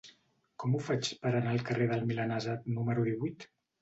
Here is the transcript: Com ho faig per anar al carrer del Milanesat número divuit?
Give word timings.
Com 0.63 0.77
ho 0.77 0.79
faig 0.85 1.11
per 1.25 1.31
anar 1.41 1.53
al 1.57 1.63
carrer 1.67 1.89
del 1.93 2.09
Milanesat 2.13 2.67
número 2.79 3.05
divuit? 3.11 3.47